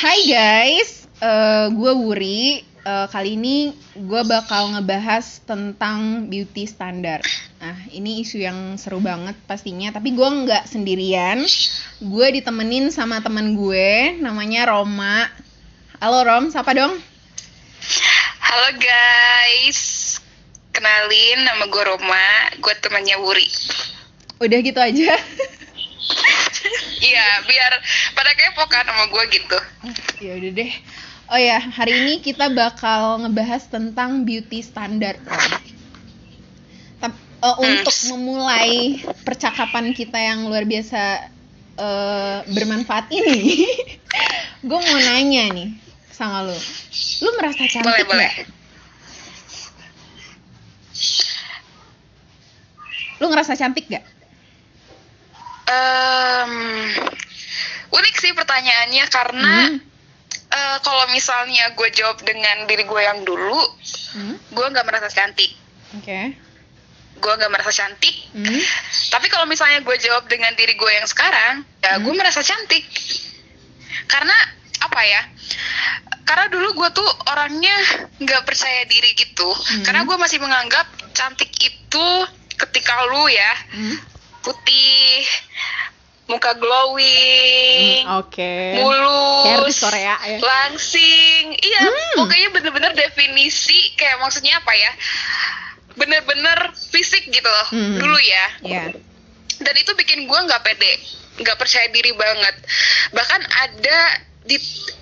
[0.00, 2.64] Hai guys, uh, gue Wuri.
[2.88, 7.20] Uh, kali ini gue bakal ngebahas tentang beauty standar.
[7.60, 9.92] Nah, ini isu yang seru banget pastinya.
[9.92, 11.44] Tapi gue nggak sendirian.
[12.00, 15.28] Gue ditemenin sama teman gue, namanya Roma.
[16.00, 16.96] Halo Rom, siapa dong?
[18.40, 20.16] Halo guys,
[20.72, 22.48] kenalin nama gue Roma.
[22.56, 23.52] Gue temannya Wuri.
[24.40, 25.12] Udah gitu aja.
[27.00, 27.72] Iya, biar
[28.16, 29.59] pada kepo kan sama gue gitu.
[30.20, 30.72] Ya udah deh.
[31.30, 35.16] Oh ya, hari ini kita bakal ngebahas tentang beauty standard.
[37.40, 41.32] Uh, untuk memulai percakapan kita yang luar biasa
[41.80, 43.64] uh, bermanfaat ini,
[44.68, 45.72] gue mau nanya nih
[46.12, 46.52] sama lu,
[47.24, 48.32] lu merasa cantik boleh, boleh.
[53.24, 54.04] Lu ngerasa cantik gak?
[55.64, 56.52] Um,
[57.90, 59.78] unik sih pertanyaannya karena hmm.
[60.50, 63.60] uh, kalau misalnya gue jawab dengan diri gue yang dulu,
[64.16, 64.34] hmm.
[64.54, 65.52] gue nggak merasa cantik.
[65.98, 66.06] Oke.
[66.06, 66.26] Okay.
[67.20, 68.16] Gue nggak merasa cantik.
[68.32, 68.60] Hmm.
[69.14, 72.02] Tapi kalau misalnya gue jawab dengan diri gue yang sekarang, ya hmm.
[72.06, 72.86] gue merasa cantik.
[74.06, 74.34] Karena
[74.80, 75.22] apa ya?
[76.24, 77.74] Karena dulu gue tuh orangnya
[78.22, 79.50] nggak percaya diri gitu.
[79.50, 79.82] Hmm.
[79.82, 82.06] Karena gue masih menganggap cantik itu
[82.60, 83.96] ketika lu ya hmm.
[84.44, 85.24] putih
[86.30, 88.78] muka glowing, hmm, oke, okay.
[88.78, 90.38] mulus, Korea ya.
[90.38, 92.22] langsing, iya, hmm.
[92.22, 94.92] pokoknya bener-bener definisi kayak maksudnya apa ya,
[95.98, 97.98] bener-bener fisik gitu loh, hmm.
[97.98, 98.46] dulu ya.
[98.62, 98.86] Yeah.
[99.60, 101.02] Dan itu bikin gue nggak pede,
[101.42, 102.54] nggak percaya diri banget.
[103.12, 103.98] Bahkan ada
[104.46, 104.56] di,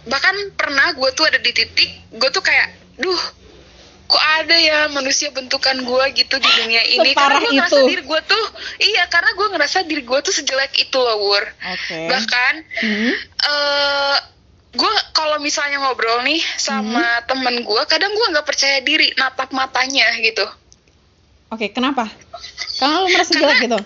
[0.08, 3.22] bahkan pernah gue tuh ada di titik, gue tuh kayak, duh,
[4.08, 8.02] kok ada ya manusia bentukan gue gitu di dunia ini Separah karena gue ngerasa diri
[8.08, 8.44] gue tuh
[8.80, 12.08] iya karena gue ngerasa diri gue tuh sejelek itu loh Wur okay.
[12.08, 13.12] bahkan hmm.
[13.44, 14.16] uh,
[14.72, 17.24] gue kalau misalnya ngobrol nih sama hmm.
[17.28, 20.48] temen gue kadang gue nggak percaya diri natap matanya gitu
[21.52, 22.08] oke okay, kenapa
[22.80, 23.78] karena lu merasa jelek gitu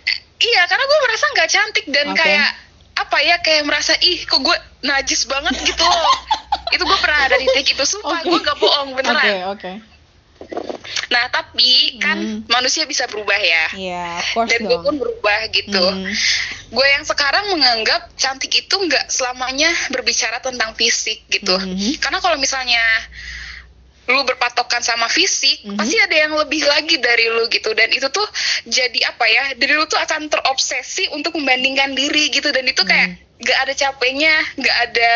[0.50, 2.18] iya karena gue merasa nggak cantik dan okay.
[2.34, 2.50] kayak
[2.98, 6.14] apa ya kayak merasa ih kok gue najis banget gitu loh
[6.74, 8.30] itu gue pernah ada di titik itu sumpah okay.
[8.30, 9.74] gue gak bohong beneran oke okay, oke okay.
[11.10, 12.38] nah tapi kan hmm.
[12.46, 16.12] manusia bisa berubah ya yeah, dan gue pun berubah gitu hmm.
[16.70, 21.98] gue yang sekarang menganggap cantik itu nggak selamanya berbicara tentang fisik gitu hmm.
[21.98, 22.82] karena kalau misalnya
[24.08, 25.76] lu berpatokan sama fisik, mm -hmm.
[25.76, 28.24] pasti ada yang lebih lagi dari lu gitu dan itu tuh
[28.64, 29.42] jadi apa ya?
[29.52, 33.27] Dari lu tuh akan terobsesi untuk membandingkan diri gitu dan itu kayak mm.
[33.42, 35.10] Gak ada capeknya, gak ada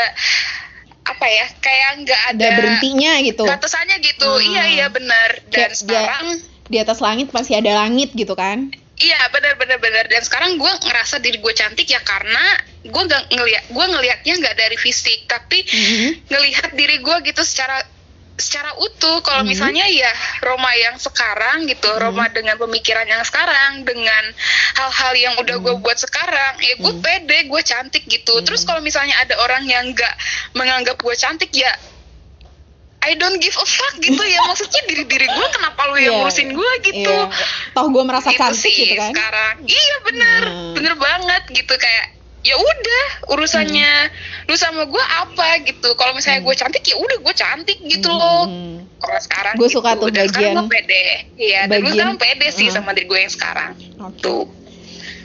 [1.03, 1.47] apa ya?
[1.59, 3.45] Kayak gak ada, ada berhentinya gitu.
[3.45, 4.31] Batasannya gitu.
[4.31, 4.47] Hmm.
[4.55, 5.43] Iya iya benar.
[5.51, 6.27] Dan kayak sekarang
[6.71, 8.73] di atas langit pasti ada langit gitu kan?
[9.03, 13.35] Iya benar benar benar dan sekarang gue ngerasa diri gue cantik ya karena gue nggak
[13.35, 16.11] ngelihat gue ngelihatnya nggak dari fisik tapi mm -hmm.
[16.31, 17.83] ngelihat diri gue gitu secara
[18.41, 19.51] secara utuh kalau hmm.
[19.53, 20.09] misalnya ya
[20.41, 22.01] Roma yang sekarang gitu hmm.
[22.01, 24.25] Roma dengan pemikiran yang sekarang dengan
[24.81, 25.65] hal-hal yang udah hmm.
[25.69, 27.05] gue buat sekarang ya gue hmm.
[27.05, 28.45] pede gue cantik gitu hmm.
[28.49, 30.15] terus kalau misalnya ada orang yang nggak
[30.57, 31.73] menganggap gue cantik ya
[33.03, 36.19] I don't give a fuck gitu ya maksudnya diri diri gue kenapa lu yang yeah,
[36.25, 37.75] ngurusin gue gitu yeah.
[37.77, 40.75] toh gue merasa gitu cantik sih, gitu kan sekarang iya bener hmm.
[40.79, 44.51] bener banget gitu kayak ya udah urusannya hmm.
[44.51, 46.49] lu sama gue apa gitu kalau misalnya hmm.
[46.51, 48.19] gue cantik ya udah gue cantik gitu hmm.
[48.19, 48.45] loh
[48.99, 49.79] kalau sekarang gue gitu.
[49.79, 51.07] suka tuh dan bagian gue pede
[51.39, 52.75] iya dan gue sekarang pede sih hmm.
[52.75, 54.23] sama diri gue yang sekarang okay.
[54.23, 54.43] tuh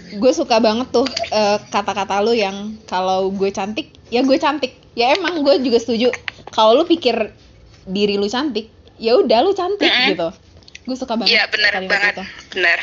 [0.08, 5.18] gue suka banget tuh uh, kata-kata lu yang kalau gue cantik ya gue cantik ya
[5.18, 6.14] emang gue juga setuju
[6.54, 7.34] kalau lu pikir
[7.90, 8.70] diri lu cantik
[9.02, 10.10] ya udah lu cantik -hmm.
[10.14, 10.30] gitu
[10.88, 12.16] gue suka banget iya bener banget.
[12.16, 12.24] itu.
[12.56, 12.80] bener.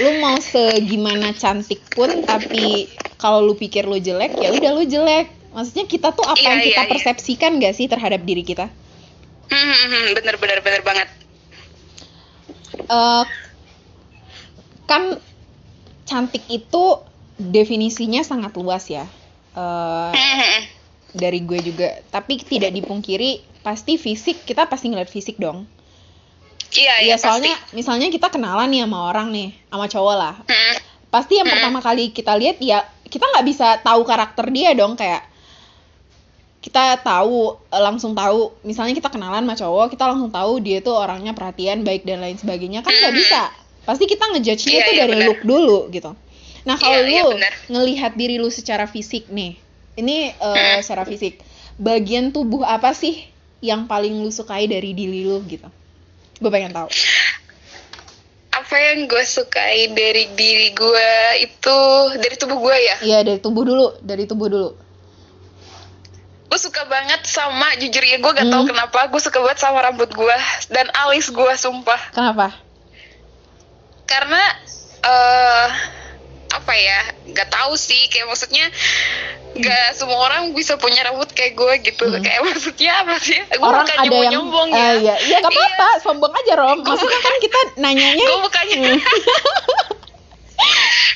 [0.00, 2.88] Lu mau segimana cantik pun tapi
[3.20, 5.28] kalau lu pikir lu jelek ya udah lu jelek.
[5.52, 6.90] Maksudnya kita tuh apa iya, yang kita iya.
[6.96, 7.68] persepsikan iya.
[7.68, 8.72] gak sih terhadap diri kita?
[9.52, 11.08] Hmm, hmm, hmm, bener bener bener banget.
[12.88, 13.28] Uh,
[14.88, 15.20] kan
[16.08, 17.04] cantik itu
[17.36, 19.04] definisinya sangat luas ya.
[19.52, 20.08] Uh,
[21.12, 22.00] dari gue juga.
[22.08, 25.68] Tapi tidak dipungkiri pasti fisik kita pasti ngeliat fisik dong
[26.72, 27.76] Iya, iya, ya, soalnya pasti.
[27.76, 30.34] misalnya kita kenalan nih sama orang nih, sama cowok lah.
[30.48, 30.76] Hmm.
[31.12, 31.54] Pasti yang hmm.
[31.60, 35.28] pertama kali kita lihat ya kita nggak bisa tahu karakter dia dong kayak
[36.62, 41.34] kita tahu langsung tahu misalnya kita kenalan sama cowok kita langsung tahu dia tuh orangnya
[41.34, 43.50] perhatian baik dan lain sebagainya kan nggak bisa
[43.82, 45.26] pasti kita ngejudge nya iya, tuh iya, dari bener.
[45.26, 46.14] look dulu gitu
[46.62, 49.58] nah kalau iya, lu iya, ngelihat diri lu secara fisik nih
[49.98, 51.42] ini uh, secara fisik
[51.82, 53.26] bagian tubuh apa sih
[53.58, 55.66] yang paling lu sukai dari diri lu gitu
[56.42, 56.90] gue pengen tahu.
[58.52, 61.10] Apa yang gue sukai dari diri gue
[61.40, 61.78] itu
[62.18, 62.96] dari tubuh gue ya?
[63.00, 64.70] Iya dari tubuh dulu dari tubuh dulu.
[66.52, 68.52] Gue suka banget sama jujur ya gue gak hmm.
[68.52, 70.36] tahu kenapa gue suka banget sama rambut gue
[70.68, 72.12] dan alis gue sumpah.
[72.12, 72.52] Kenapa?
[74.04, 74.42] Karena
[75.00, 75.68] uh,
[76.62, 77.00] apa ya
[77.34, 78.70] nggak tahu sih kayak maksudnya
[79.58, 82.06] nggak semua orang bisa punya rambut kayak gue gitu.
[82.06, 82.22] Hmm.
[82.22, 83.34] kayak maksudnya apa sih?
[83.50, 84.78] Gue orang bukan ada yang nyombong ya.
[84.78, 85.38] uh, iya iya.
[85.42, 86.00] gak apa-apa iya.
[86.06, 86.78] sombong aja rom.
[86.86, 89.00] Maksudnya kan kita nanyanya gue bukannya hmm.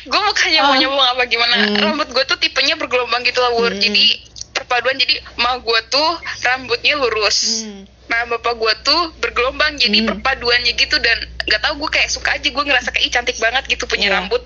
[0.10, 1.54] gue bukannya uh, mau nyombong apa gimana.
[1.62, 1.78] Hmm.
[1.78, 3.78] rambut gue tuh tipenya bergelombang gitu lah wur hmm.
[3.78, 4.06] jadi
[4.50, 4.98] perpaduan.
[4.98, 6.10] Jadi mah gue tuh
[6.42, 7.62] rambutnya lurus.
[7.62, 10.08] Hmm Nah bapak gue tuh bergelombang jadi hmm.
[10.08, 13.84] perpaduannya gitu dan nggak tahu gue kayak suka aja gue ngerasa kayak cantik banget gitu
[13.86, 14.16] punya yeah.
[14.18, 14.42] rambut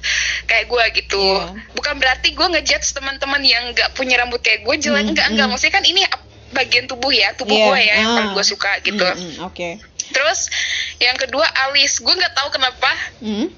[0.49, 1.25] kayak gue gitu.
[1.25, 1.73] Yeah.
[1.77, 5.13] Bukan berarti gue ngejudge teman-teman yang nggak punya rambut kayak gue jelek hmm.
[5.17, 5.35] nggak hmm.
[5.37, 6.03] nggak maksudnya kan ini
[6.51, 7.69] bagian tubuh ya tubuh yeah.
[7.69, 8.49] gue ya yang paling gue ah.
[8.49, 9.05] suka gitu.
[9.05, 9.17] Hmm.
[9.17, 9.55] hmm Oke.
[9.55, 9.73] Okay.
[10.11, 10.51] Terus
[10.99, 12.91] yang kedua alis gue nggak tahu kenapa.
[13.21, 13.49] Hmm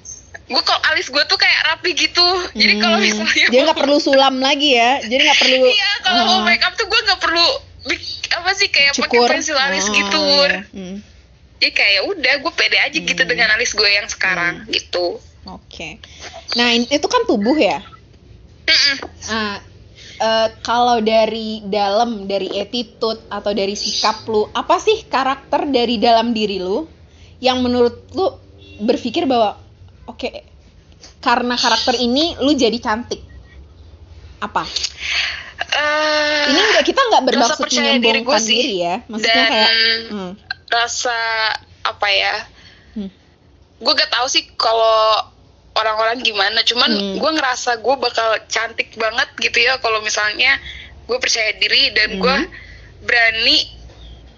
[0.53, 3.05] gue kok alis gue tuh kayak rapi gitu jadi kalau hmm.
[3.09, 6.29] misalnya dia nggak perlu sulam lagi ya jadi nggak perlu iya kalau uh.
[6.29, 7.47] mau make up tuh gue nggak perlu
[8.33, 10.61] apa sih kayak pakai pensil alis oh, gitu iya.
[10.71, 10.97] hmm.
[11.59, 13.11] jadi kayak ya udah gue pede aja gitu hmm.
[13.13, 14.71] gitu dengan alis gue yang sekarang hmm.
[14.71, 15.99] gitu oke okay.
[16.55, 17.83] nah itu kan tubuh ya
[19.31, 19.61] nah
[20.23, 26.31] uh, kalau dari dalam dari attitude atau dari sikap lu apa sih karakter dari dalam
[26.31, 26.87] diri lu
[27.43, 28.31] yang menurut lu
[28.87, 29.59] berpikir bahwa
[30.07, 30.47] oke okay,
[31.19, 33.23] karena karakter ini lu jadi cantik
[34.43, 34.67] apa
[35.71, 39.73] uh, ini enggak kita nggak bermaksud menyombongkan diri, diri ya maksudnya dan kayak
[40.11, 40.33] hmm.
[40.71, 41.19] rasa
[41.83, 42.35] apa ya
[42.99, 43.11] hmm.
[43.83, 45.27] gue gak tahu sih kalau
[45.75, 47.17] orang-orang gimana cuman hmm.
[47.19, 50.61] gue ngerasa gue bakal cantik banget gitu ya kalau misalnya
[51.09, 52.21] gue percaya diri dan hmm.
[52.23, 52.37] gue
[53.03, 53.59] berani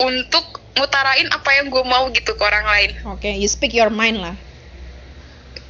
[0.00, 2.90] untuk ngutarain apa yang gue mau gitu ke orang lain.
[3.14, 4.34] Oke, okay, you speak your mind lah.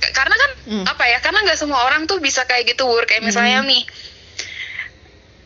[0.00, 0.84] Karena kan hmm.
[0.88, 1.18] apa ya?
[1.20, 3.04] Karena nggak semua orang tuh bisa kayak gitu, Wur.
[3.04, 3.68] Kayak misalnya hmm.
[3.68, 3.82] nih,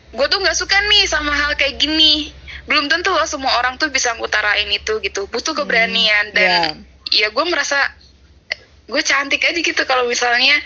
[0.09, 2.33] gue tuh nggak suka nih sama hal kayak gini.
[2.65, 5.25] Belum tentu loh semua orang tuh bisa ngutarain itu gitu.
[5.29, 6.51] Butuh hmm, keberanian hmm, dan
[7.13, 7.25] yeah.
[7.25, 7.77] ya gue merasa
[8.89, 10.57] gue cantik aja gitu kalau misalnya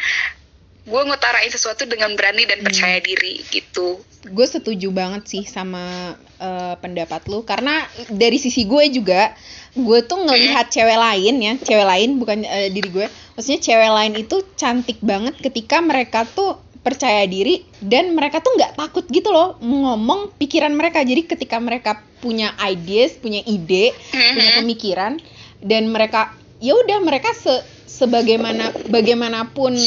[0.84, 2.68] gue ngutarain sesuatu dengan berani dan hmm.
[2.68, 4.04] percaya diri gitu.
[4.24, 7.44] Gue setuju banget sih sama uh, pendapat lu.
[7.44, 9.32] Karena dari sisi gue juga
[9.76, 11.54] gue tuh ngelihat cewek lain ya.
[11.60, 13.08] Cewek lain bukan uh, diri gue.
[13.36, 18.76] Maksudnya cewek lain itu cantik banget ketika mereka tuh percaya diri dan mereka tuh nggak
[18.76, 24.34] takut gitu loh ngomong pikiran mereka jadi ketika mereka punya ideas punya ide mm-hmm.
[24.36, 25.14] punya pemikiran
[25.64, 27.52] dan mereka ya udah mereka se
[27.94, 29.78] sebagaimana bagaimanapun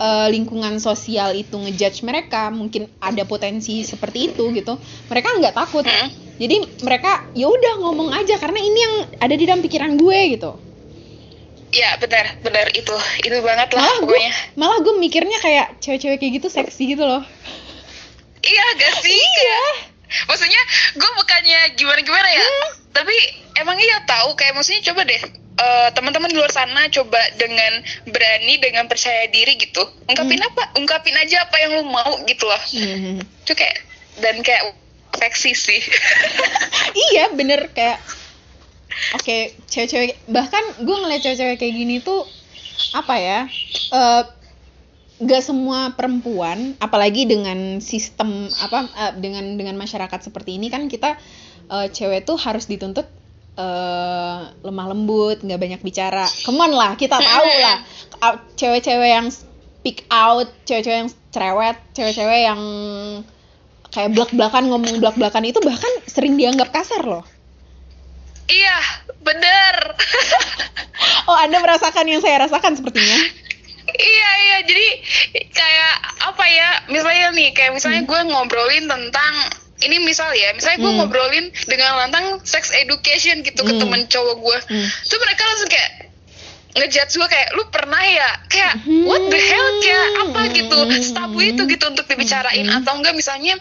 [0.00, 5.86] uh, lingkungan sosial itu ngejudge mereka mungkin ada potensi seperti itu gitu mereka nggak takut
[5.86, 6.38] mm-hmm.
[6.42, 10.71] jadi mereka ya udah ngomong aja karena ini yang ada di dalam pikiran gue gitu
[11.72, 12.92] Ya benar, benar itu,
[13.24, 14.32] itu banget lah malah pokoknya.
[14.32, 17.24] Gue, malah gue mikirnya kayak cewek-cewek kayak gitu seksi gitu loh.
[18.44, 19.16] Iya gak sih?
[19.16, 19.62] Iya.
[20.28, 20.62] Maksudnya
[21.00, 22.92] gue bukannya gimana-gimana ya, hmm.
[22.92, 23.16] tapi
[23.56, 25.22] emang iya tahu kayak maksudnya coba deh
[25.58, 30.48] uh, teman-teman di luar sana coba dengan berani dengan percaya diri gitu ungkapin hmm.
[30.52, 33.20] apa ungkapin aja apa yang lu mau gitu loh hmm.
[33.22, 33.84] itu kayak
[34.20, 34.72] dan kayak
[35.16, 35.82] seksi sih
[37.12, 38.00] iya bener kayak
[39.16, 42.24] oke okay, cewek-cewek bahkan gue ngeliat cewek-cewek kayak gini tuh
[42.96, 43.40] apa ya
[43.92, 44.22] uh,
[45.22, 51.14] gak semua perempuan apalagi dengan sistem apa uh, dengan dengan masyarakat seperti ini kan kita
[51.70, 53.06] uh, cewek tuh harus dituntut
[53.54, 56.26] uh, lemah lembut nggak banyak bicara.
[56.42, 57.78] Kemon lah kita tahu lah.
[58.58, 59.30] Cewek-cewek yang
[59.82, 62.60] speak out cewek-cewek yang cerewet cewek-cewek yang
[63.90, 67.26] kayak belak-belakan ngomong belak-belakan itu bahkan sering dianggap kasar loh
[68.52, 68.76] Iya,
[69.24, 69.74] bener.
[71.28, 73.18] oh, Anda merasakan yang saya rasakan sepertinya.
[73.96, 74.58] iya, iya.
[74.68, 74.86] Jadi
[75.48, 75.94] kayak
[76.28, 76.68] apa ya?
[76.92, 78.10] Misalnya nih, kayak misalnya hmm.
[78.12, 79.34] gue ngobrolin tentang
[79.82, 80.98] ini misal ya, misalnya gue hmm.
[81.02, 83.68] ngobrolin dengan lantang sex education gitu hmm.
[83.68, 84.88] ke temen cowok gue, hmm.
[85.08, 86.12] tuh mereka langsung kayak
[86.72, 89.04] ngejudge gue kayak lu pernah ya kayak hmm.
[89.04, 90.78] what the hell kayak apa gitu
[91.12, 92.78] tabu itu gitu untuk dibicarain hmm.
[92.80, 93.60] atau enggak misalnya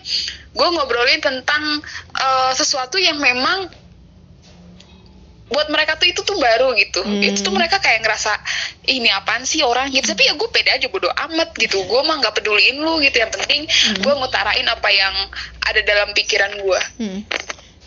[0.55, 1.83] gue ngobrolin tentang
[2.15, 3.67] uh, sesuatu yang memang
[5.51, 7.03] buat mereka tuh itu tuh baru gitu.
[7.03, 7.19] Hmm.
[7.19, 8.31] itu tuh mereka kayak ngerasa
[8.87, 9.91] ini apaan sih orang?
[9.91, 10.07] Gitu.
[10.07, 11.83] Tapi ya gue pede aja bodo amat gitu.
[11.85, 13.19] Gue mah nggak peduliin lu gitu.
[13.19, 14.01] Yang penting hmm.
[14.01, 15.15] gue ngutarain apa yang
[15.67, 17.19] ada dalam pikiran gue hmm.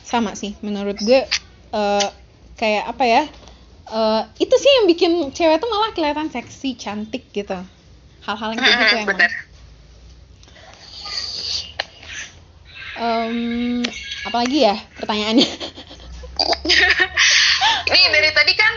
[0.06, 1.26] sama sih menurut gue
[1.74, 2.08] uh,
[2.54, 3.22] kayak apa ya
[3.90, 7.58] uh, itu sih yang bikin cewek tuh malah kelihatan seksi cantik gitu.
[8.24, 9.20] Hal-hal yang kayak gitu emang
[12.98, 13.82] um,
[14.26, 15.48] apalagi ya pertanyaannya
[17.84, 18.72] Ini dari tadi kan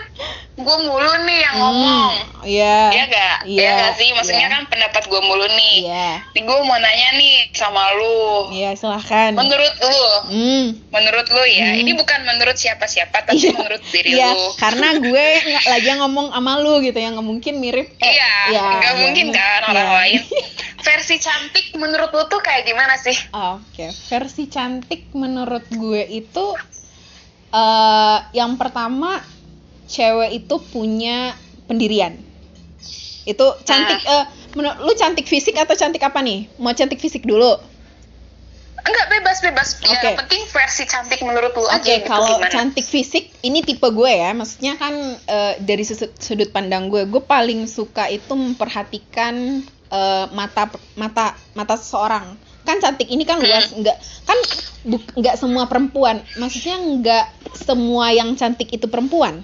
[0.57, 2.11] gue mulu nih yang ngomong.
[2.41, 2.79] Iya.
[2.89, 3.37] Iya gak?
[3.45, 4.09] Iya Iya, gak sih?
[4.11, 4.51] Maksudnya iya.
[4.51, 5.75] kan pendapat gue mulu nih.
[5.85, 6.09] Iya.
[6.31, 8.49] Nih gue mau nanya nih sama lu.
[8.51, 9.31] Iya, silahkan.
[9.31, 10.65] Menurut lu, Hmm.
[10.89, 11.79] menurut lu ya, Hmm.
[11.79, 13.53] ini bukan menurut siapa-siapa tapi Iya.
[13.53, 14.45] menurut diri Iya, lu.
[14.55, 17.87] karena gue nggak lagi ngomong sama lu gitu yang nggak mungkin mirip.
[17.95, 19.01] eh, Iya, iya, nggak iya.
[19.03, 19.95] mungkin kan orang Iya.
[19.95, 20.21] lain.
[20.77, 23.13] Versi cantik menurut lu tuh kayak gimana sih?
[23.29, 26.45] Oke, versi cantik menurut gue itu
[27.53, 29.23] eh yang pertama
[29.87, 31.33] cewek itu punya
[31.65, 32.19] pendirian.
[33.27, 34.25] Itu cantik eh
[34.55, 36.47] menurut lu cantik fisik atau cantik apa nih?
[36.59, 37.59] Mau cantik fisik dulu?
[38.87, 39.69] Enggak bebas bebas.
[39.83, 39.99] Oke.
[39.99, 42.51] Yang penting versi cantik menurut lu aja Oke, gitu kalau gimana?
[42.51, 44.31] cantik fisik ini tipe gue ya.
[44.31, 44.93] Maksudnya kan
[45.27, 49.59] eh, dari sudut, sudut pandang gue, gue paling suka itu memperhatikan
[49.91, 52.46] eh, mata mata mata seseorang.
[52.67, 53.79] Kan cantik ini kan luas, Hmm.
[53.79, 53.97] enggak
[54.27, 54.37] kan
[55.15, 56.19] enggak semua perempuan.
[56.35, 59.39] Maksudnya enggak semua yang cantik itu perempuan.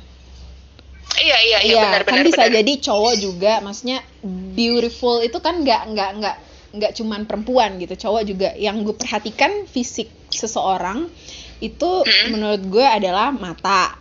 [1.14, 2.56] Iya iya iya benar kan benar bisa benar.
[2.60, 3.54] jadi cowok juga.
[3.64, 4.04] Maksudnya
[4.52, 6.36] beautiful itu kan enggak enggak enggak
[6.74, 7.96] enggak cuman perempuan gitu.
[7.96, 11.08] Cowok juga yang gue perhatikan fisik seseorang
[11.62, 12.28] itu Mm.
[12.34, 13.94] menurut gue adalah mata.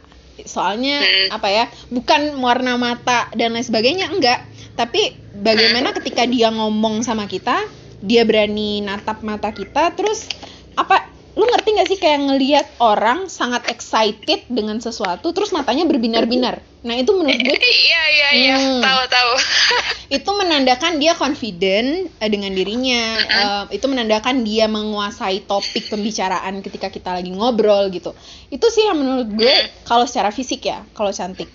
[0.43, 1.29] Soalnya Mm.
[1.31, 1.64] apa ya?
[1.93, 4.41] Bukan warna mata dan lain sebagainya enggak,
[4.75, 7.61] tapi bagaimana ketika dia ngomong sama kita,
[8.02, 10.26] dia berani natap mata kita terus
[10.75, 16.61] apa lu ngerti gak sih kayak ngelihat orang sangat excited dengan sesuatu terus matanya berbinar-binar.
[16.85, 17.56] Nah, itu menurut gue
[17.88, 18.82] Iya iya iya, Hmm.
[18.85, 19.32] tahu tahu.
[20.21, 23.16] itu menandakan dia confident eh, dengan dirinya.
[23.16, 28.12] Eh, itu menandakan dia menguasai topik pembicaraan ketika kita lagi ngobrol gitu.
[28.52, 29.54] Itu sih yang menurut gue
[29.88, 31.49] kalau secara fisik ya kalau cantik.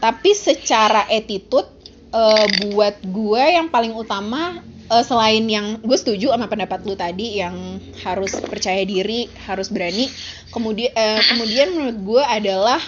[0.00, 1.68] Tapi secara attitude
[2.16, 7.38] eh, buat gue yang paling utama eh, selain yang gue setuju sama pendapat lu tadi
[7.38, 10.08] yang harus percaya diri harus berani
[10.50, 12.80] kemudian eh, kemudian menurut gue adalah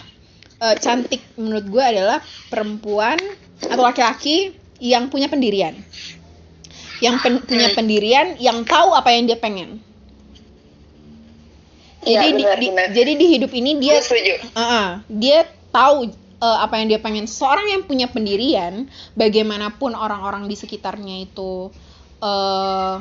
[0.62, 2.18] eh, cantik menurut gue adalah
[2.50, 3.18] perempuan
[3.62, 5.74] atau laki-laki yang punya pendirian
[7.02, 9.82] yang pen- punya pendirian yang tahu apa yang dia pengen
[12.04, 12.88] jadi di, benar, di- benar.
[12.92, 14.34] jadi di hidup ini dia setuju.
[14.52, 16.12] Uh-uh, dia tahu
[16.44, 17.24] uh, apa yang dia pengen.
[17.24, 18.84] Seorang yang punya pendirian,
[19.16, 21.72] bagaimanapun orang-orang di sekitarnya itu
[22.20, 23.00] uh,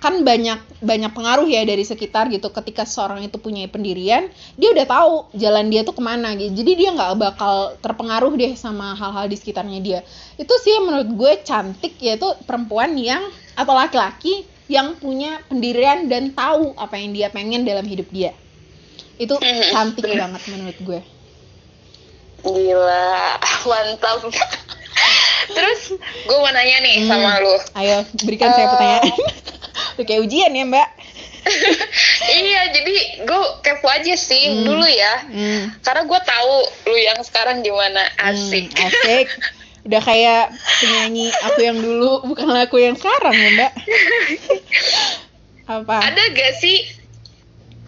[0.00, 2.48] kan banyak banyak pengaruh ya dari sekitar gitu.
[2.48, 6.64] Ketika seorang itu punya pendirian, dia udah tahu jalan dia tuh ke mana gitu.
[6.64, 10.00] Jadi dia nggak bakal terpengaruh deh sama hal-hal di sekitarnya dia.
[10.40, 16.72] Itu sih menurut gue cantik yaitu perempuan yang atau laki-laki yang punya pendirian dan tahu
[16.80, 18.32] apa yang dia pengen dalam hidup dia
[19.20, 19.36] itu
[19.76, 20.18] cantik bener.
[20.24, 21.00] banget menurut gue
[22.40, 23.16] Gila,
[23.68, 24.20] mantap.
[25.50, 27.08] Terus gue mau nanya nih Hmm.
[27.08, 27.54] sama lu.
[27.74, 28.70] ayo berikan saya Eh.
[28.70, 29.02] pertanyaan
[30.06, 30.88] kayak ujian ya mbak
[32.36, 32.94] iya, jadi
[33.24, 34.64] gue kepo aja sih Hmm.
[34.64, 35.14] dulu ya.
[35.24, 35.80] hmm.
[35.80, 36.54] Karena gue tahu
[36.86, 38.68] lu yang sekarang gimana asik.
[38.70, 39.28] Hmm, asik
[39.80, 43.72] udah kayak penyanyi aku yang dulu bukan aku yang sekarang ya mbak
[45.66, 46.84] apa Ada gak sih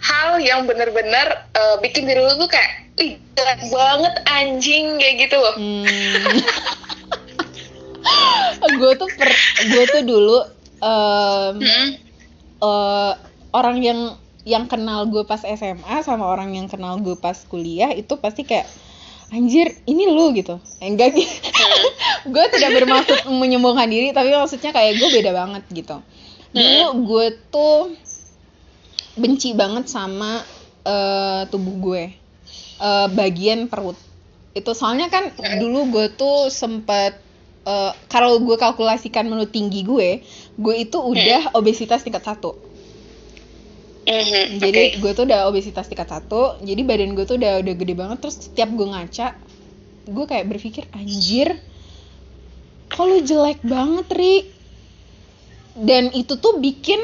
[0.03, 5.37] hal yang bener-bener eh, bikin diri lu tuh kayak, ih jelek banget anjing kayak gitu
[5.39, 5.55] loh.
[5.55, 5.87] Hmm.
[8.83, 9.31] gue tuh per
[9.71, 10.39] gue tuh dulu
[10.83, 11.89] em, Hmm.
[12.63, 13.13] eh,
[13.55, 14.01] orang yang
[14.43, 18.67] yang kenal gue pas SMA sama orang yang kenal gue pas kuliah itu pasti kayak
[19.31, 21.31] anjir ini lu gitu enggak gitu
[22.35, 25.97] gue tidak bermaksud menyombongkan diri tapi maksudnya kayak gue beda banget gitu
[26.53, 27.95] dulu gue tuh
[29.17, 30.41] benci banget sama
[30.87, 32.05] eh, tubuh gue.
[32.83, 33.97] Eh, bagian perut.
[34.53, 37.13] Itu soalnya kan dulu gue tuh sempet
[37.67, 40.09] eh, kalau gue kalkulasikan menurut tinggi gue
[40.59, 42.53] gue itu udah obesitas tingkat satu.
[44.03, 44.99] Mhm, jadi oke.
[44.99, 48.37] gue tuh udah obesitas tingkat satu jadi badan gue tuh udah udah gede banget terus
[48.43, 49.27] setiap gue ngaca
[50.11, 51.55] gue kayak berpikir anjir
[52.93, 54.35] kok lu jelek banget ri?
[55.73, 57.01] Dan itu tuh bikin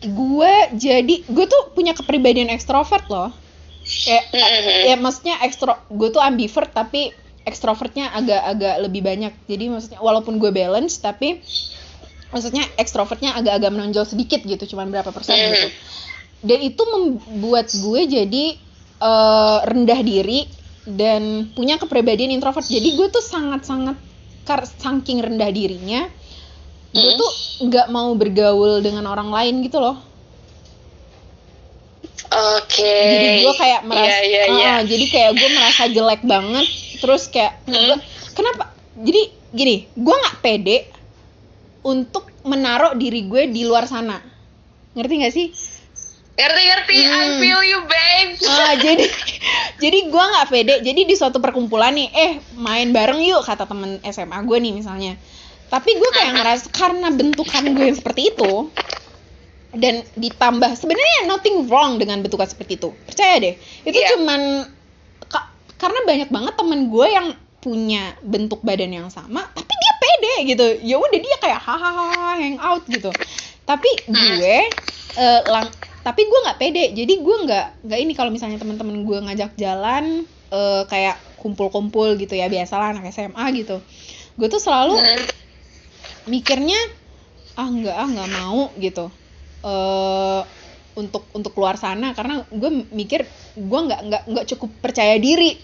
[0.00, 3.30] gue jadi gue tuh punya kepribadian ekstrovert loh
[3.84, 4.72] kayak Mhm.
[4.88, 7.12] ya maksudnya ekstro gue tuh ambivert tapi
[7.44, 11.40] ekstrovertnya agak-agak lebih banyak jadi maksudnya walaupun gue balance tapi
[12.30, 15.48] maksudnya ekstrovertnya agak-agak menonjol sedikit gitu cuman berapa persen Mhm.
[15.50, 15.68] gitu
[16.40, 18.44] dan itu membuat gue jadi
[19.00, 20.44] eh, rendah diri
[20.84, 23.96] dan punya kepribadian introvert jadi gue tuh sangat-sangat
[24.44, 26.04] kar saking rendah dirinya
[26.90, 27.32] gue tuh
[27.62, 29.96] nggak mau bergaul dengan orang lain gitu loh.
[32.30, 32.94] Oke.
[33.10, 34.70] jadi gue kayak merasa Iya, iya, iya.
[34.70, 36.66] Ah, jadi kayak gue merasa jelek banget.
[36.96, 37.74] Terus kayak Hmm.
[37.88, 38.64] gua- kenapa?
[38.96, 40.86] Jadi gini gue nggak pede
[41.82, 44.22] untuk menaruh diri gue di luar sana.
[44.94, 45.46] Ngerti nggak sih?
[46.36, 46.96] Ngerti ngerti.
[47.02, 47.10] Hmm.
[47.10, 48.30] I feel you babe.
[48.46, 49.04] Ah, jadi
[49.76, 50.74] jadi gue nggak pede.
[50.82, 55.18] Jadi di suatu perkumpulan nih eh main bareng yuk kata temen SMA gue nih misalnya
[55.70, 58.68] tapi gue kayak ngerasa karena bentukan gue yang seperti itu
[59.70, 62.90] dan ditambah sebenarnya nothing wrong dengan bentukan seperti itu.
[63.06, 63.54] Percaya deh.
[63.86, 64.18] Itu yeah.
[64.18, 64.66] cuman
[65.30, 65.46] ka,
[65.78, 67.26] karena banyak banget temen gue yang
[67.60, 70.66] punya bentuk badan yang sama tapi dia pede gitu.
[70.82, 73.14] Ya udah dia kayak hahaha hang out gitu.
[73.62, 74.56] Tapi gue
[75.22, 75.70] uh, lang
[76.02, 76.84] tapi gue nggak pede.
[76.98, 82.34] Jadi gue nggak nggak ini kalau misalnya teman-teman gue ngajak jalan uh, kayak kumpul-kumpul gitu
[82.34, 83.78] ya biasalah anak SMA gitu.
[84.34, 84.98] Gue tuh selalu
[86.28, 86.76] mikirnya
[87.56, 89.06] ah nggak ah nggak mau gitu.
[89.60, 90.42] Uh,
[90.96, 93.24] untuk untuk keluar sana karena gue mikir
[93.54, 95.56] gue nggak nggak nggak cukup percaya diri.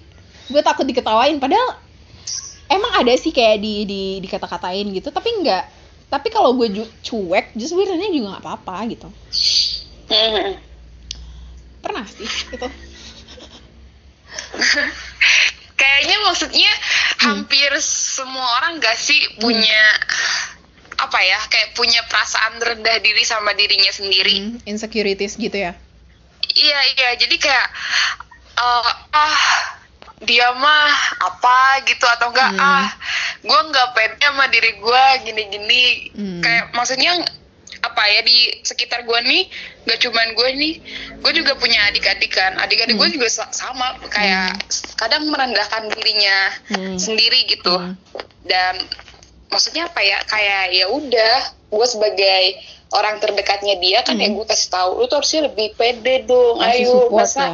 [0.46, 1.76] Gue takut diketawain padahal
[2.70, 5.64] emang ada sih kayak di di dikata-katain gitu tapi nggak.
[6.06, 9.08] Tapi kalau gue cuek justru sebenarnya juga nggak apa-apa gitu.
[11.82, 12.68] Pernah sih itu.
[15.80, 16.72] Kayaknya maksudnya.
[17.32, 20.54] Hampir semua orang gak sih punya hmm
[20.96, 24.36] apa ya kayak punya perasaan rendah diri sama dirinya sendiri.
[24.40, 25.76] Hmm, insecurities gitu ya?
[26.56, 27.08] Iya iya.
[27.20, 27.68] Jadi kayak
[28.56, 29.38] uh, ah
[30.24, 32.64] dia mah apa gitu atau enggak hmm.
[32.64, 32.88] ah
[33.44, 35.84] gue nggak pede sama diri gue gini-gini.
[36.16, 36.40] Hmm.
[36.40, 37.20] kayak maksudnya
[37.86, 39.42] apa ya di sekitar gue nih
[39.86, 40.74] gak cuman gue nih
[41.22, 43.02] gue juga punya adik-adik kan adik-adik hmm.
[43.06, 44.98] gue juga sama kayak hmm.
[44.98, 46.38] kadang merendahkan dirinya
[46.74, 46.98] hmm.
[46.98, 47.94] sendiri gitu hmm.
[48.46, 48.74] dan
[49.50, 51.36] maksudnya apa ya kayak ya udah
[51.70, 52.42] gue sebagai
[52.94, 54.34] orang terdekatnya dia kan ya hmm.
[54.34, 57.50] ya gue kasih tahu lu tuh harusnya lebih pede dong Masih ayo masa ya?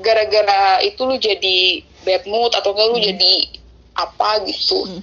[0.00, 3.08] gara-gara itu lu jadi bad mood atau enggak lu hmm.
[3.12, 3.34] jadi
[3.92, 5.00] apa gitu hmm.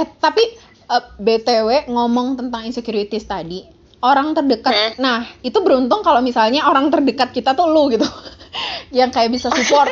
[0.00, 0.44] eh tapi
[0.88, 3.62] uh, eh, btw ngomong tentang insecurities tadi
[4.02, 4.92] orang terdekat hmm.
[5.02, 8.06] nah itu beruntung kalau misalnya orang terdekat kita tuh lu gitu
[8.98, 9.90] yang kayak bisa support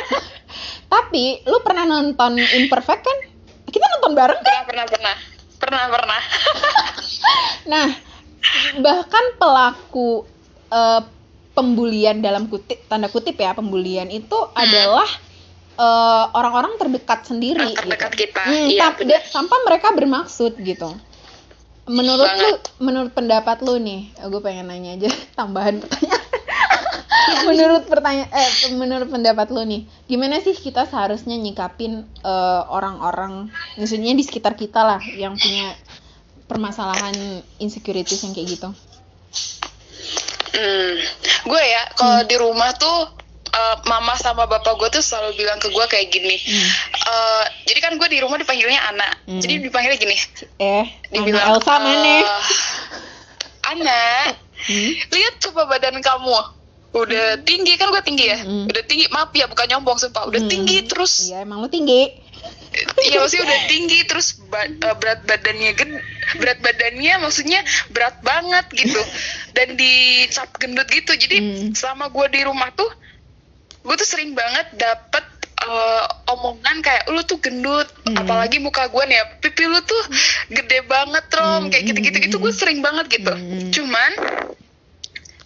[0.92, 3.18] tapi lu pernah nonton imperfect kan
[3.70, 4.66] kita nonton bareng kan?
[4.66, 5.16] Pernah, pernah, pernah.
[5.60, 6.22] Pernah, pernah.
[7.72, 7.88] nah,
[8.82, 10.26] bahkan pelaku
[10.74, 11.00] uh,
[11.54, 14.58] pembulian dalam kutip tanda kutip ya, pembulian itu hmm.
[14.58, 15.08] adalah
[15.80, 18.28] uh, orang-orang terdekat sendiri terdekat gitu.
[18.28, 18.42] kita.
[18.44, 18.92] Hmm, iya,
[19.32, 20.92] tanpa mereka bermaksud gitu.
[21.90, 22.44] Menurut Banget.
[22.44, 26.28] lu, menurut pendapat lu nih, gue pengen nanya aja tambahan pertanyaan
[27.48, 34.12] menurut pertanyaan eh menurut pendapat lo nih gimana sih kita seharusnya nyikapin uh, orang-orang maksudnya
[34.12, 35.72] di sekitar kita lah yang punya
[36.50, 37.14] permasalahan
[37.62, 38.68] insecurities yang kayak gitu
[40.52, 40.94] hmm,
[41.48, 42.28] gue ya kalau hmm.
[42.28, 43.19] di rumah tuh
[43.54, 46.68] uh, mama sama bapak gue tuh selalu bilang ke gue kayak gini hmm.
[47.06, 49.40] uh, jadi kan gue di rumah dipanggilnya anak hmm.
[49.42, 50.16] jadi dipanggilnya gini
[50.62, 52.44] eh dibilang Elsa mana uh,
[53.70, 54.90] anak hmm?
[55.10, 56.60] lihat coba badan kamu
[56.90, 58.66] udah tinggi kan gue tinggi ya mm.
[58.66, 60.50] udah tinggi maaf ya bukan nyombong sumpah udah mm.
[60.50, 62.10] tinggi terus iya emang lu tinggi
[63.06, 66.02] iya maksudnya udah tinggi terus ba uh, berat badannya gede
[66.42, 67.62] berat badannya maksudnya
[67.94, 68.98] berat banget gitu
[69.56, 71.78] dan dicap gendut gitu jadi mm.
[71.78, 72.90] selama gue di rumah tuh
[73.80, 75.24] gue tuh sering banget dapet
[75.64, 76.04] uh,
[76.36, 78.16] omongan kayak lu tuh gendut mm.
[78.16, 80.02] apalagi muka gue nih ya pipi lu tuh
[80.52, 81.70] gede banget rom mm.
[81.72, 83.72] kayak gitu-gitu itu gue sering banget gitu mm.
[83.72, 84.12] cuman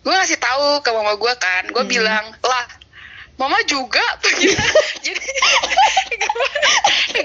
[0.04, 1.92] gue ngasih tahu ke mama gue kan gue hmm.
[1.96, 2.66] bilang lah
[3.40, 4.04] mama juga
[5.04, 5.28] jadi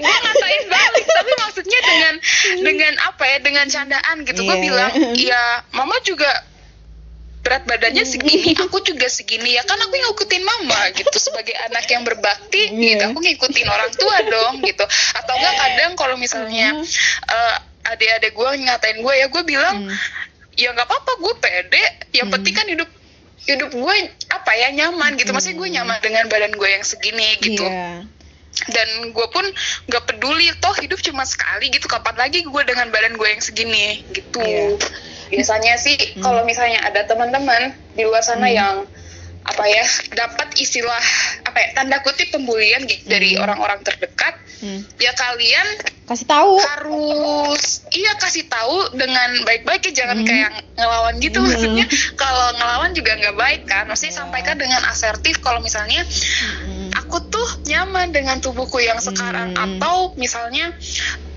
[0.00, 2.14] ngatain balik tapi maksudnya dengan
[2.64, 4.48] dengan apa ya dengan candaan gitu yeah.
[4.48, 5.42] gue bilang ya
[5.76, 6.32] mama juga
[7.40, 9.62] berat badannya segini aku juga segini ya.
[9.64, 13.00] Kan aku ngikutin mama gitu sebagai anak yang berbakti yeah.
[13.00, 13.02] gitu.
[13.12, 14.84] Aku ngikutin orang tua dong gitu.
[15.16, 16.76] Atau enggak kadang kalau misalnya
[17.28, 17.56] uh,
[17.90, 21.84] adik-adik gue ngatain gue ya gue bilang mm ya nggak apa-apa gue pede.
[22.12, 22.34] Yang hmm.
[22.36, 22.90] penting kan hidup
[23.48, 23.96] hidup gue
[24.28, 25.32] apa ya nyaman gitu.
[25.32, 27.64] Maksudnya gue nyaman dengan badan gue yang segini gitu.
[27.64, 28.04] Yeah.
[28.50, 29.46] dan gue pun
[29.88, 34.04] nggak peduli toh hidup cuma sekali gitu kapan lagi gue dengan badan gue yang segini?
[34.12, 34.42] Gitu.
[34.42, 34.76] Yeah.
[35.30, 36.22] Biasanya sih hmm.
[36.22, 38.56] kalau misalnya ada teman-teman di luar sana hmm.
[38.58, 38.76] yang
[39.40, 41.04] apa ya dapat istilah
[41.48, 43.12] apa ya tanda kutip pembulian gitu hmm.
[43.12, 44.84] dari orang-orang terdekat hmm.
[45.00, 45.64] ya kalian
[46.04, 50.28] kasih tahu harus iya kasih tahu dengan baik-baik ya jangan hmm.
[50.28, 51.48] kayak ngelawan gitu hmm.
[51.48, 51.86] maksudnya
[52.20, 54.20] kalau ngelawan juga nggak baik kan maksudnya yeah.
[54.26, 56.92] sampaikan dengan asertif kalau misalnya hmm.
[57.00, 59.64] aku tuh nyaman dengan tubuhku yang sekarang hmm.
[59.80, 60.76] atau misalnya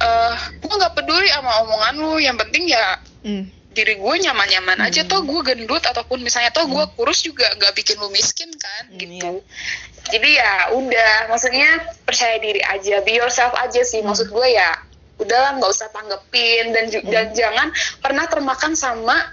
[0.03, 4.88] uh, gue nggak peduli sama omongan lu yang penting ya hmm diri gue nyaman-nyaman hmm.
[4.88, 6.93] aja toh gue gendut ataupun misalnya toh gue hmm.
[6.95, 9.31] kurus juga gak bikin lu miskin kan hmm, gitu iya.
[10.13, 11.69] jadi ya udah maksudnya
[12.05, 14.13] percaya diri aja be yourself aja sih hmm.
[14.13, 14.77] maksud gue ya
[15.21, 17.09] udahlah nggak usah tanggepin dan hmm.
[17.09, 17.67] dan jangan
[18.01, 19.29] pernah termakan sama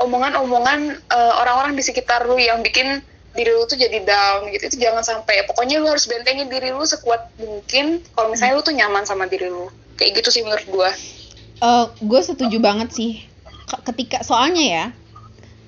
[0.00, 4.76] omongan-omongan uh, orang-orang di sekitar lu yang bikin diri lu tuh jadi down gitu itu
[4.76, 9.08] jangan sampai pokoknya lu harus bentengin diri lu sekuat mungkin kalau misalnya lu tuh nyaman
[9.08, 10.90] sama diri lu kayak gitu sih menurut gue
[11.64, 13.31] uh, gue setuju banget sih
[13.80, 14.84] ketika soalnya ya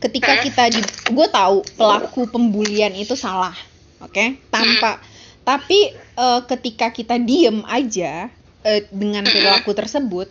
[0.05, 3.57] ketika kita di gue tahu pelaku pembulian itu salah
[4.05, 4.13] oke?
[4.13, 4.37] Okay?
[4.53, 5.01] tanpa
[5.45, 8.29] tapi uh, ketika kita diem aja
[8.65, 10.29] uh, dengan perilaku tersebut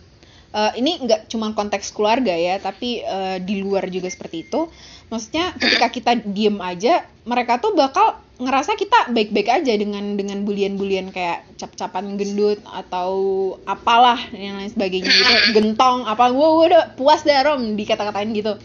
[0.54, 4.70] uh, ini nggak cuma konteks keluarga ya tapi uh, di luar juga seperti itu.
[5.10, 11.14] Maksudnya ketika kita diem aja mereka tuh bakal ngerasa kita baik-baik aja dengan dengan bulian-bulian
[11.14, 13.14] kayak cap-capan gendut atau
[13.70, 15.34] apalah yang lain sebagainya gitu.
[15.54, 18.58] Gentong apa gue udah puas deh rom dikata-katain gitu.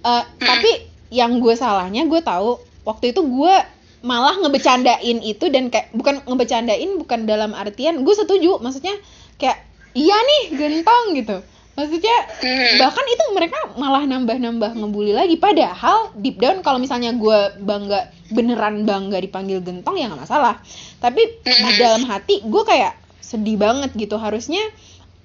[0.00, 3.54] Uh, tapi yang gue salahnya gue tahu waktu itu gue
[4.00, 8.62] malah ngebecandain itu dan kayak bukan ngebecandain bukan dalam artian gue setuju.
[8.62, 8.94] Maksudnya
[9.42, 11.38] kayak iya nih gentong gitu.
[11.78, 12.76] Maksudnya hmm.
[12.76, 15.40] bahkan itu mereka malah nambah-nambah ngebully lagi.
[15.40, 20.60] Padahal deep down kalau misalnya gue bangga beneran bangga dipanggil gentong ya nggak masalah.
[21.00, 21.78] Tapi di hmm.
[21.80, 24.20] dalam hati gue kayak sedih banget gitu.
[24.20, 24.60] Harusnya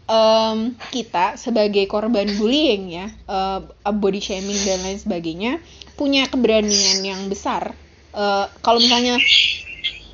[0.08, 3.60] um, kita sebagai korban bullying ya uh,
[3.92, 5.52] body shaming dan lain sebagainya
[6.00, 7.76] punya keberanian yang besar.
[8.16, 9.20] Uh, kalau misalnya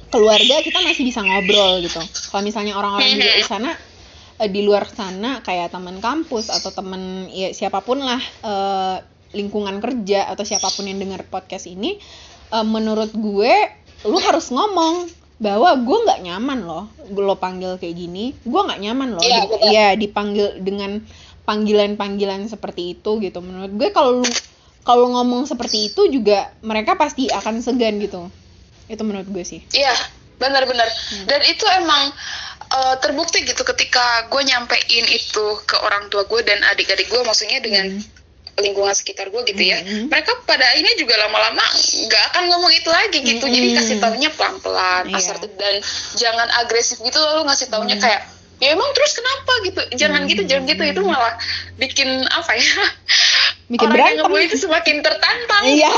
[0.09, 2.01] keluarga kita masih bisa ngobrol gitu.
[2.33, 3.77] Kalau misalnya orang-orang di sana
[4.41, 8.97] uh, di luar sana kayak teman kampus atau teman ya siapa pun lah uh,
[9.37, 12.01] lingkungan kerja atau siapa pun yang dengar podcast ini
[12.49, 13.53] uh, menurut gue
[14.09, 15.07] lu harus ngomong
[15.41, 18.37] bahwa gue nggak nyaman loh lo panggil kayak gini.
[18.45, 19.41] Gue nggak nyaman loh iya
[19.73, 21.01] ya, dipanggil dengan
[21.49, 23.41] panggilan-panggilan seperti itu gitu.
[23.41, 24.27] Menurut gue kalau lu
[24.85, 28.29] kalau ngomong seperti itu juga mereka pasti akan segan gitu.
[28.85, 29.65] Itu menurut gue sih.
[29.73, 29.97] Iya
[30.37, 30.89] benar-benar.
[30.89, 31.25] Hmm.
[31.29, 32.09] dan itu emang
[32.71, 37.59] uh, terbukti gitu ketika gue nyampein itu ke orang tua gue dan adik-adik gue maksudnya
[37.59, 38.59] dengan hmm.
[38.63, 40.07] lingkungan sekitar gue gitu ya hmm.
[40.07, 41.63] mereka pada ini juga lama-lama
[42.07, 43.53] nggak akan ngomong itu lagi gitu hmm.
[43.53, 45.19] jadi kasih taunya pelan-pelan yeah.
[45.19, 45.75] asertif dan
[46.15, 48.03] jangan agresif gitu lalu ngasih taunya hmm.
[48.03, 48.21] kayak
[48.61, 51.33] ya emang terus kenapa gitu jangan gitu jangan gitu itu malah
[51.81, 52.69] bikin apa ya
[53.71, 55.91] bikin orang berantem yang itu semakin tertantang iya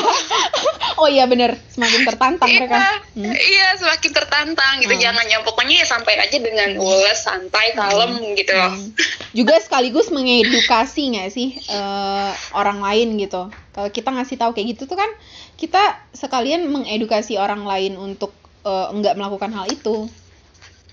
[1.02, 2.78] oh iya bener semakin tertantang iya, mereka
[3.18, 3.34] hmm.
[3.34, 5.02] iya semakin tertantang gitu hmm.
[5.02, 8.38] jangan yang pokoknya ya sampai aja dengan ules santai kalem hmm.
[8.38, 8.88] gitu hmm.
[9.34, 14.86] juga sekaligus mengedukasi nggak sih uh, orang lain gitu kalau kita ngasih tahu kayak gitu
[14.86, 15.10] tuh kan
[15.58, 18.38] kita sekalian mengedukasi orang lain untuk
[18.70, 20.06] uh, nggak melakukan hal itu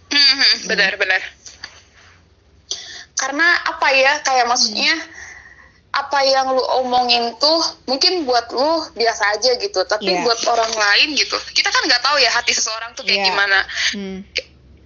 [0.08, 1.00] hmm, benar hmm.
[1.04, 1.20] benar
[3.20, 5.19] karena apa ya kayak maksudnya hmm.
[5.90, 10.22] Apa yang lu omongin tuh mungkin buat lu biasa aja gitu tapi yeah.
[10.22, 13.28] buat orang lain gitu kita kan nggak tahu ya hati seseorang tuh kayak yeah.
[13.34, 13.58] gimana
[13.98, 14.18] hmm.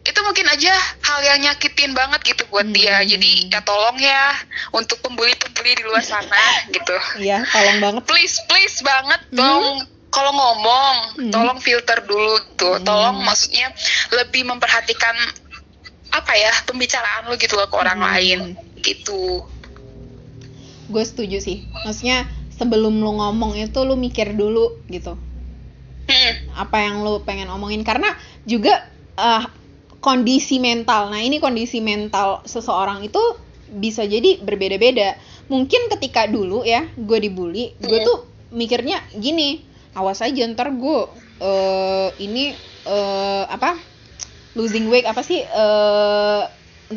[0.04, 0.72] itu mungkin aja
[1.04, 2.76] hal yang nyakitin banget gitu buat hmm.
[2.76, 4.32] dia jadi ya tolong ya
[4.72, 6.40] untuk pembuli-pembuli di luar sana
[6.74, 9.36] gitu iya yeah, tolong banget please please banget hmm.
[9.36, 11.32] dong kalau ngomong hmm.
[11.36, 12.86] tolong filter dulu tuh hmm.
[12.88, 13.68] tolong maksudnya
[14.08, 15.12] lebih memperhatikan
[16.16, 18.08] apa ya pembicaraan lo gitu loh ke orang hmm.
[18.08, 18.40] lain
[18.80, 19.44] gitu
[20.88, 21.64] gue setuju sih.
[21.84, 25.16] Maksudnya sebelum lo ngomong itu lo mikir dulu gitu.
[26.04, 26.36] Hmm.
[26.60, 27.80] apa yang lo pengen omongin.
[27.80, 28.12] Karena
[28.44, 28.84] juga
[29.16, 29.48] uh,
[30.04, 31.08] kondisi mental.
[31.08, 33.20] Nah ini kondisi mental seseorang itu
[33.72, 35.16] bisa jadi berbeda-beda.
[35.48, 38.06] Mungkin ketika dulu ya gue dibully gue hmm.
[38.06, 38.18] tuh
[38.52, 39.64] mikirnya gini
[39.96, 40.98] awas aja ntar gue
[41.40, 42.52] uh, ini
[42.84, 43.80] uh, apa
[44.54, 46.46] losing weight apa sih uh,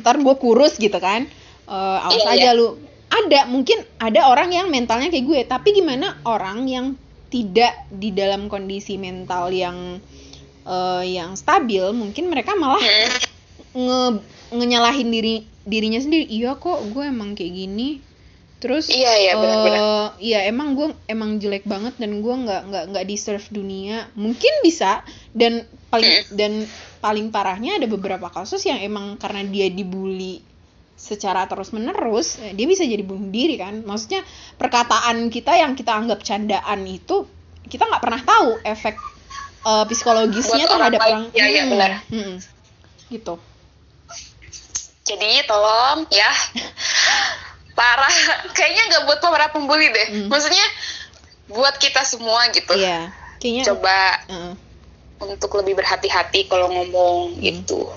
[0.03, 1.25] ntar gue kurus gitu kan.
[1.67, 2.59] Uh, awas yeah, aja yeah.
[2.59, 5.39] lu ada mungkin ada orang yang mentalnya kayak gue.
[5.47, 6.85] Tapi gimana orang yang
[7.27, 9.99] tidak di dalam kondisi mental yang
[10.63, 13.11] uh, yang stabil mungkin mereka malah hmm.
[13.75, 14.01] nge
[14.55, 15.35] ngenyalahin diri
[15.67, 16.27] dirinya sendiri.
[16.27, 17.89] Iya kok gue emang kayak gini.
[18.57, 22.83] Terus iya iya benar-benar uh, iya emang gue emang jelek banget dan gue nggak nggak
[22.95, 24.07] nggak deserve dunia.
[24.17, 25.03] Mungkin bisa.
[25.35, 26.33] Dan paling hmm.
[26.35, 26.53] dan
[26.99, 30.41] paling parahnya ada beberapa kasus yang emang karena dia dibully
[30.97, 33.85] secara terus menerus eh, dia bisa jadi bunuh diri kan?
[33.85, 34.25] Maksudnya
[34.57, 37.29] perkataan kita yang kita anggap candaan itu
[37.69, 38.95] kita nggak pernah tahu efek
[39.63, 41.91] uh, psikologisnya Buat terhadap orang, orang ya, ya, benar.
[42.09, 42.35] Hmm,
[43.13, 43.35] gitu.
[45.05, 46.31] Jadi tolong ya.
[47.77, 48.15] Parah.
[48.57, 50.07] Kayaknya nggak buat para pembuli deh.
[50.09, 50.27] Hmm.
[50.33, 50.65] maksudnya
[51.47, 52.73] buat kita semua gitu.
[52.75, 53.97] Iya kayaknya coba
[54.29, 54.53] uh.
[55.23, 57.41] untuk lebih berhati-hati kalau ngomong hmm.
[57.41, 57.89] gitu.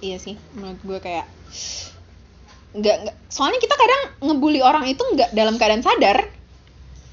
[0.00, 1.24] Iya sih menurut gue kayak
[2.76, 3.16] nggak nggak.
[3.32, 6.28] Soalnya kita kadang ngebully orang itu nggak dalam keadaan sadar.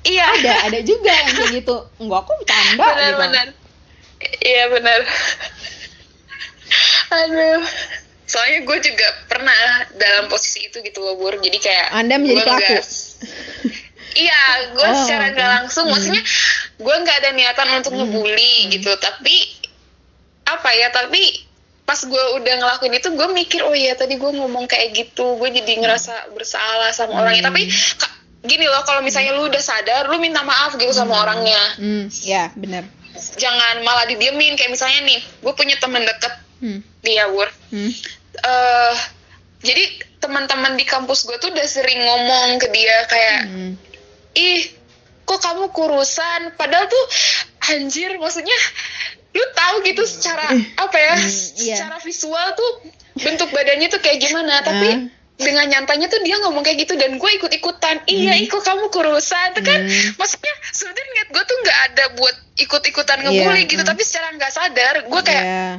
[0.04, 0.26] Iya.
[0.40, 1.76] Ada ada juga yang kayak gitu.
[2.04, 3.20] Nggak aku bercanda benar, gitu.
[3.24, 3.48] benar.
[4.44, 5.00] Iya benar.
[7.24, 7.64] Aduh.
[8.24, 9.60] Soalnya gue juga pernah
[10.00, 11.38] dalam posisi itu gitu loh bur.
[11.40, 12.76] Jadi kayak anda menjadi pelaku.
[14.14, 14.42] Iya
[14.78, 15.56] gue oh, secara nggak okay.
[15.58, 15.86] langsung.
[15.88, 15.94] Hmm.
[15.96, 16.24] maksudnya
[16.78, 18.00] gue nggak ada niatan untuk hmm.
[18.04, 18.70] ngebully hmm.
[18.80, 18.92] gitu.
[19.00, 19.36] Tapi
[20.44, 21.24] apa ya tapi
[21.84, 25.50] pas gue udah ngelakuin itu gue mikir oh iya tadi gue ngomong kayak gitu gue
[25.52, 27.22] jadi ngerasa bersalah sama hmm.
[27.22, 27.68] orangnya tapi
[28.44, 31.24] gini loh kalau misalnya lu udah sadar lu minta maaf gitu sama hmm.
[31.28, 32.04] orangnya hmm.
[32.24, 32.88] ya benar
[33.36, 36.80] jangan malah didiemin kayak misalnya nih gue punya temen deket hmm.
[37.04, 37.92] di Yawur hmm.
[38.44, 38.96] uh,
[39.64, 39.84] jadi
[40.24, 43.72] teman-teman di kampus gue tuh udah sering ngomong ke dia kayak hmm.
[44.40, 44.64] ih
[45.24, 47.06] kok kamu kurusan padahal tuh
[47.72, 48.56] anjir maksudnya
[49.34, 50.46] lu tahu gitu secara
[50.78, 51.78] apa ya hmm, yeah.
[51.78, 52.72] secara visual tuh
[53.18, 55.00] bentuk badannya tuh kayak gimana tapi uh.
[55.42, 58.46] dengan nyantanya tuh dia ngomong kayak gitu dan gue ikut ikutan iya hmm.
[58.46, 60.18] ikut kamu kurusan tuh kan hmm.
[60.22, 63.70] maksudnya sebenarnya niat gue tuh nggak ada buat ikut ikutan ngebully yeah.
[63.70, 65.74] gitu tapi secara nggak sadar gue kayak yeah.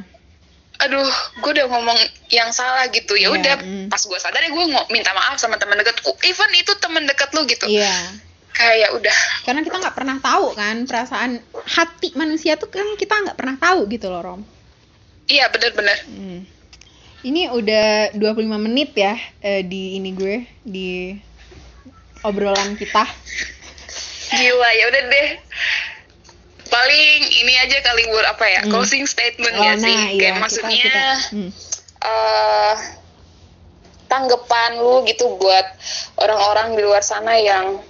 [0.83, 3.87] aduh gue udah ngomong yang salah gitu ya iya, udah yeah.
[3.87, 7.47] pas gue sadar ya gue minta maaf sama teman dekat even itu teman dekat lu
[7.47, 8.11] gitu yeah
[8.55, 11.31] kayak ya udah karena kita nggak pernah tahu kan perasaan
[11.67, 14.41] hati manusia tuh kan kita nggak pernah tahu gitu loh Rom
[15.27, 16.39] iya benar-benar hmm.
[17.27, 21.19] ini udah 25 menit ya eh, di ini gue di
[22.23, 23.03] obrolan kita
[24.31, 25.29] gila ya udah deh
[26.65, 28.71] paling ini aja kali buat apa ya hmm.
[28.71, 31.51] closing statement oh, ya nah, sih iya, kayak maksudnya kita, kita, hmm.
[32.01, 32.75] uh,
[34.09, 35.65] tanggapan lu gitu buat
[36.23, 37.83] orang-orang di luar sana yang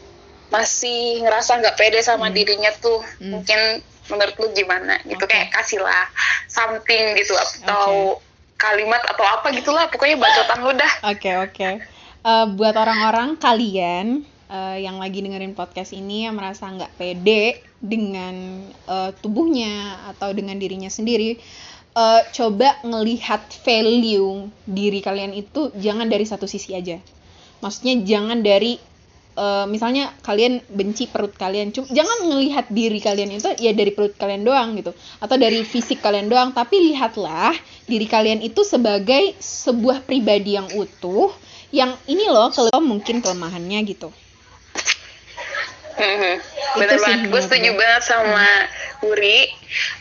[0.56, 2.36] masih ngerasa nggak pede sama hmm.
[2.36, 3.32] dirinya tuh hmm.
[3.36, 3.60] mungkin
[4.08, 5.50] menurut lu gimana gitu okay.
[5.50, 6.08] kayak kasihlah
[6.48, 8.24] something gitu atau okay.
[8.56, 11.74] kalimat atau apa gitulah pokoknya bacotan lu dah oke okay, oke okay.
[12.24, 18.66] uh, buat orang-orang kalian uh, yang lagi dengerin podcast ini yang merasa nggak pede dengan
[18.88, 21.42] uh, tubuhnya atau dengan dirinya sendiri
[21.98, 27.02] uh, coba ngelihat value diri kalian itu jangan dari satu sisi aja
[27.60, 28.78] maksudnya jangan dari
[29.36, 34.16] uh, misalnya kalian benci perut kalian cuma jangan melihat diri kalian itu ya dari perut
[34.16, 37.54] kalian doang gitu atau dari fisik kalian doang tapi lihatlah
[37.86, 41.32] diri kalian itu sebagai sebuah pribadi yang utuh
[41.76, 44.10] yang ini loh kalau mungkin kelemahannya gitu.
[45.96, 46.44] Hmm,
[46.76, 48.68] bener banget, gue setuju banget sama
[49.00, 49.48] Uri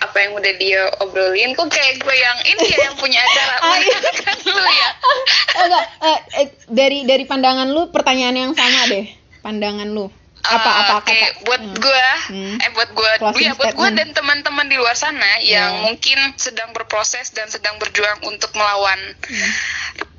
[0.02, 1.54] apa yang udah dia obrolin.
[1.54, 3.54] Kok kayak gue yang ini ya yang punya acara
[4.26, 4.90] kan lu ya?
[5.62, 10.08] Enggak, eh, eh, dari dari pandangan lu pertanyaan yang sama deh pandangan lu
[10.44, 11.20] apa uh, apa okay.
[11.20, 11.76] kata buat hmm.
[11.80, 12.56] gue hmm.
[12.60, 15.72] eh buat gue ya buat gue dan teman-teman di luar sana yeah.
[15.72, 19.50] yang mungkin sedang berproses dan sedang berjuang untuk melawan hmm.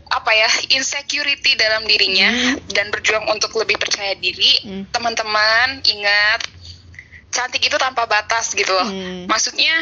[0.09, 2.73] apa ya insecurity dalam dirinya hmm.
[2.73, 4.83] dan berjuang untuk lebih percaya diri hmm.
[4.89, 6.41] teman-teman ingat
[7.29, 9.29] cantik itu tanpa batas gitu loh hmm.
[9.29, 9.77] maksudnya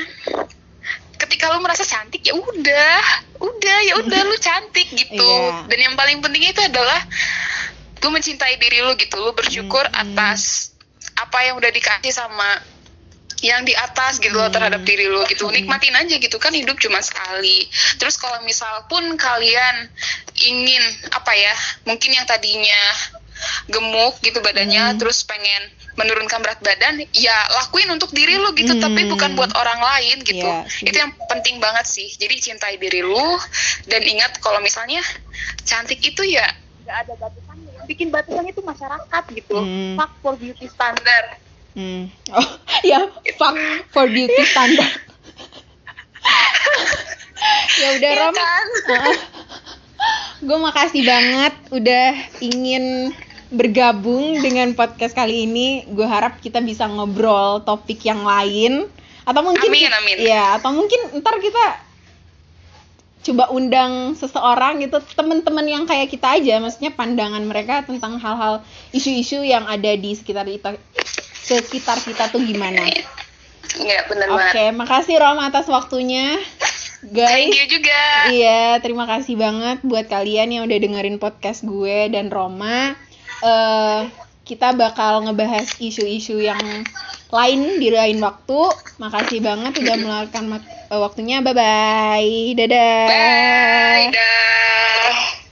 [1.24, 3.00] ketika lu merasa cantik ya udah
[3.40, 5.64] udah ya udah lu cantik gitu yeah.
[5.72, 7.00] dan yang paling penting itu adalah
[8.04, 10.04] lu mencintai diri lu gitu lu bersyukur hmm.
[10.04, 10.74] atas
[11.16, 12.60] apa yang udah dikasih sama
[13.44, 14.88] yang di atas gitu loh terhadap hmm.
[14.88, 17.68] diri lu gitu nikmatin aja gitu kan hidup cuma sekali
[18.00, 19.92] terus kalau misal pun kalian
[20.48, 22.84] ingin apa ya mungkin yang tadinya
[23.68, 24.98] gemuk gitu badannya hmm.
[25.04, 25.64] terus pengen
[26.00, 28.82] menurunkan berat badan ya lakuin untuk diri lu gitu hmm.
[28.82, 33.04] tapi bukan buat orang lain gitu yeah, itu yang penting banget sih jadi cintai diri
[33.04, 33.38] lu
[33.92, 35.04] dan ingat kalau misalnya
[35.68, 36.48] cantik itu ya
[36.88, 37.43] gak ada batasan
[37.86, 39.96] bikin batasan itu masyarakat gitu hmm.
[40.00, 41.28] fuck for beauty standard
[41.76, 42.10] hmm.
[42.34, 42.48] oh
[42.90, 43.56] ya fuck
[43.92, 44.94] for beauty standard
[47.82, 48.68] ya udah ya kan?
[48.90, 49.16] uh,
[50.44, 52.08] gue makasih banget udah
[52.44, 53.16] ingin
[53.54, 58.90] bergabung dengan podcast kali ini gue harap kita bisa ngobrol topik yang lain
[59.24, 60.18] atau mungkin amin, amin.
[60.20, 61.93] ya atau mungkin ntar kita
[63.24, 68.60] coba undang seseorang gitu teman-teman yang kayak kita aja maksudnya pandangan mereka tentang hal-hal
[68.92, 70.76] isu-isu yang ada di sekitar kita
[71.44, 72.84] sekitar kita tuh gimana
[73.74, 76.38] Iya benar Oke, okay, makasih Rom atas waktunya.
[77.10, 77.50] Guys.
[77.50, 78.04] Thank you juga.
[78.30, 82.94] Iya, terima kasih banget buat kalian yang udah dengerin podcast gue dan Roma.
[83.42, 84.08] Uh,
[84.48, 86.60] kita bakal ngebahas isu-isu yang
[87.34, 88.62] lain di lain waktu.
[89.02, 91.42] Makasih banget sudah meluangkan eh, waktunya.
[91.42, 92.54] Bye bye.
[92.54, 93.10] Dadah.
[93.10, 94.06] Bye.
[94.14, 95.43] Dah.